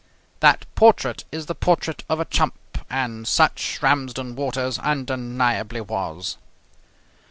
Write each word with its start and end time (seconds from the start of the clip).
That 0.39 0.65
portrait 0.73 1.25
is 1.31 1.45
the 1.45 1.53
portrait 1.53 2.03
of 2.09 2.19
a 2.19 2.25
chump, 2.25 2.55
and 2.89 3.27
such 3.27 3.77
Ramsden 3.83 4.35
Waters 4.35 4.79
undeniably 4.79 5.81
was. 5.81 6.37